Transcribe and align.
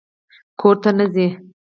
_کور 0.59 0.75
ته 0.83 0.89
نه 0.97 1.05
ځې؟ 1.13 1.27